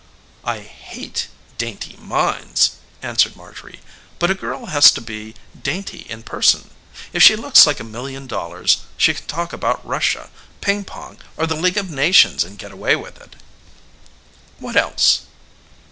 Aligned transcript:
"I 0.45 0.61
hate 0.61 1.27
dainty 1.59 1.95
minds," 1.95 2.77
answered 3.03 3.35
Marjorie. 3.35 3.81
"But 4.17 4.31
a 4.31 4.33
girl 4.33 4.65
has 4.65 4.89
to 4.93 4.99
be 4.99 5.35
dainty 5.61 6.07
in 6.09 6.23
person. 6.23 6.71
If 7.13 7.21
she 7.21 7.35
looks 7.35 7.67
like 7.67 7.79
a 7.79 7.83
million 7.83 8.25
dollars 8.25 8.77
she 8.97 9.13
can 9.13 9.27
talk 9.27 9.53
about 9.53 9.85
Russia, 9.85 10.31
ping 10.59 10.85
pong, 10.85 11.19
or 11.37 11.45
the 11.45 11.53
League 11.53 11.77
of 11.77 11.91
Nations 11.91 12.43
and 12.43 12.57
get 12.57 12.71
away 12.71 12.95
with 12.95 13.21
it." 13.21 13.35
"What 14.57 14.75
else?" 14.75 15.27